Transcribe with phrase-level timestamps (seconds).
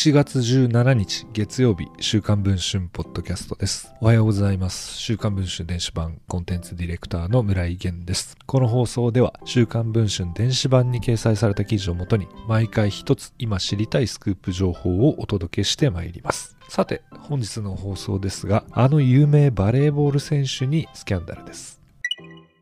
[0.00, 3.92] 1月17日月曜日週刊文春ポッドキャストです。
[4.00, 4.96] おはようございます。
[4.96, 8.34] 週刊文春電子版コンテンツディレクターの村井源です。
[8.46, 16.56] この放送では週刊文春電子版に掲載された記事をもとに毎回一つ今知りたいスクープ情報をお届けしてまいります。
[16.70, 21.78] さて、本日の放送ですが、あの有名バレーボール選手にスキャンダルです。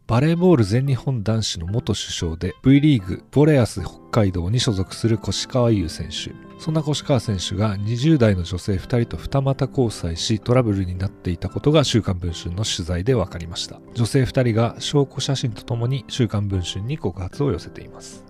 [0.08, 6.47] バレーボール全日本男子の元首相で V リーグボレアス北海道に所属する越川優選手。
[6.58, 13.80] そんな越川選手が20代の女性2人と二股交際しトラブルになっていたことが週刊文春の取材で分かりました。
[13.94, 18.24] 女性2人が証拠写真とともに週刊文春に告発を寄せています。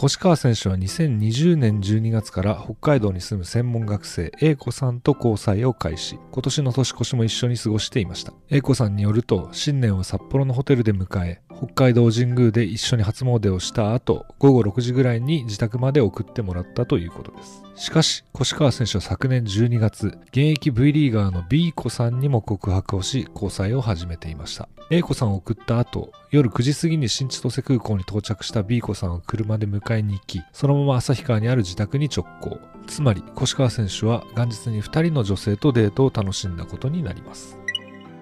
[0.00, 17.64] 越川選手は2020年12月から北海道に住む専門学生 A 子さんと交際を開始今年の年越しも一緒に過ごしていました A 子さんによると新年を札幌のホテルで迎え北海道神宮で一緒に初詣をした後午後6時ぐらいに自宅まで送ってもらったということです。
[17.74, 24.68] しかし越川選手は昨年12月現役 V リーガーの B 子さんにも告白をし交際を始めていました。
[24.90, 32.60] A 子さんを送った後夜9時過ぎに新千歳空港に到着した B 子さんを車で迎えに行きそのまま旭川にある自宅に直行。
[32.86, 37.57] つまり越川選手は元日に2人の女性とデートを楽しんだことになります。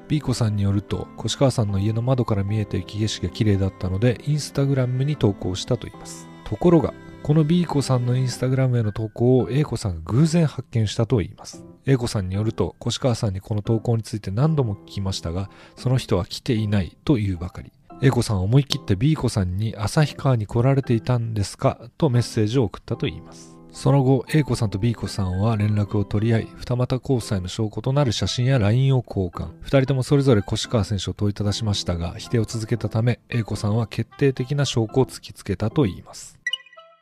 [0.08, 6.28] B 子さんによると越川さんの家の窓から見えて雪景色が綺麗だったのでインスタグラムに投稿したといいます。
[6.44, 11.64] ところがこの B 子さんのインスタグラムへの投稿を A 子さんが偶然発見したといいます。
[11.86, 17.72] A 子さんによると越川さんにこの投稿について何度も聞きましたがその人は来ていないというばかり。
[18.00, 21.80] A 子さんは思い切って B 子さんに旭川に来られていたんですか？
[21.98, 23.55] とメッセージを送ったといいます。
[23.76, 29.50] その後 A 子さんと B 子さんは連絡を取り合い二股交際の証拠となる写真や LINE を交換。
[29.60, 36.38] 二人ともそれぞれ越川選手を問いただしましたが否定を続けたため A 子さんは決定的な証拠を突きつけたといいます。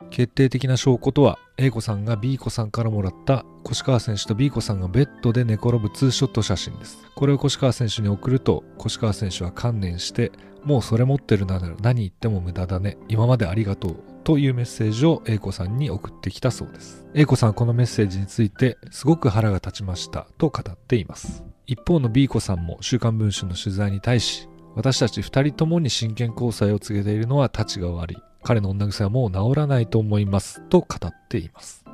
[0.09, 6.97] 決定的な証拠とは A 子さんが B 子さんからもらった越川選手と B 子さんがベッドで寝転ぶツーショット写真です。
[7.15, 10.33] これを越川選手に送ると越川選手は観念して
[10.65, 12.97] もうそれ持ってるなら何言っても無駄だね。
[13.07, 14.14] 今までありがとう。
[14.25, 17.05] というメッセージを A 子さんに送ってきたそうです。
[17.13, 21.43] A 子さんはこのメッセージについてすごく腹が立ちましたと語っています。
[21.67, 28.17] 一方の B 子さんも週刊文春の取材に対し私たち二人ともに真剣交際を告げているのは立ちが悪い。
[28.43, 31.84] 彼の女癖はもう治らないと思いますと語っています。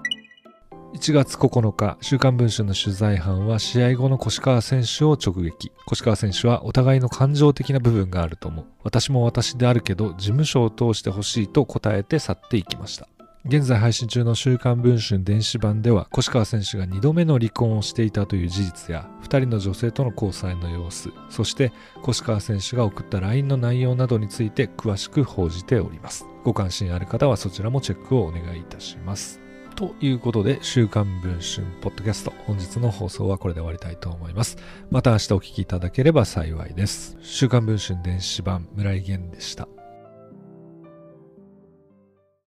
[0.93, 5.71] 1月9日、週刊文春の取材班は試合後の越川選手を直撃。
[5.89, 8.65] 越川選手はお互いの感情的な部分があると思う。
[8.83, 13.07] 私も私であるけど、事務所を通してほしいと答えて去っていきました。
[13.45, 21.71] 現在配信中の週刊文春電子版では、越川選手が2度目の離婚をしていたという事実や、2人の女性との交際の様子、そして
[22.07, 26.27] 越川選手が送った LINE の内容などについて詳しく報じております。
[26.43, 29.39] ご関心ある方はそちらもチェックをお願いいたします。
[29.75, 34.57] ということで、週刊文春ポッドキャスト、本日の放送はこれで終わりたいと思います。
[34.89, 37.17] また明日お聞きいただければ幸いです。
[37.21, 39.67] 週刊文春電子版、村井源でした。